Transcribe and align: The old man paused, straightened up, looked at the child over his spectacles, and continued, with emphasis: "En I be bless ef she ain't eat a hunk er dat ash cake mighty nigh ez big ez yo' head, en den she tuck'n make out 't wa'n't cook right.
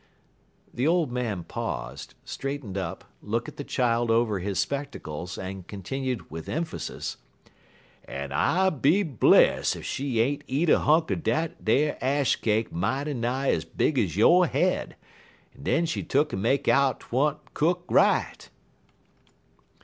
The 0.73 0.87
old 0.87 1.11
man 1.11 1.43
paused, 1.43 2.15
straightened 2.25 2.75
up, 2.75 3.03
looked 3.21 3.47
at 3.49 3.57
the 3.57 3.63
child 3.63 4.09
over 4.09 4.39
his 4.39 4.57
spectacles, 4.57 5.37
and 5.37 5.67
continued, 5.67 6.31
with 6.31 6.49
emphasis: 6.49 7.17
"En 8.07 8.31
I 8.31 8.71
be 8.71 9.03
bless 9.03 9.75
ef 9.75 9.83
she 9.83 10.19
ain't 10.19 10.43
eat 10.47 10.71
a 10.71 10.79
hunk 10.79 11.11
er 11.11 11.15
dat 11.15 11.55
ash 12.01 12.37
cake 12.37 12.71
mighty 12.71 13.13
nigh 13.13 13.51
ez 13.51 13.63
big 13.63 13.99
ez 13.99 14.17
yo' 14.17 14.41
head, 14.41 14.95
en 15.55 15.61
den 15.61 15.85
she 15.85 16.01
tuck'n 16.01 16.39
make 16.41 16.67
out 16.67 17.01
't 17.01 17.05
wa'n't 17.15 17.53
cook 17.53 17.83
right. 17.87 18.49